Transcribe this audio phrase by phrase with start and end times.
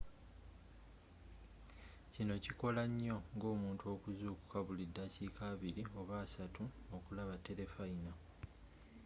[2.13, 6.63] kino kikoya nyo ng'omuntu okuzzukuka buli ddakika abili oba assatu
[6.95, 8.11] okulaba telefayina